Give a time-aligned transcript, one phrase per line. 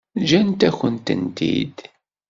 [0.21, 1.77] Ǧǧant-akent-tent-id.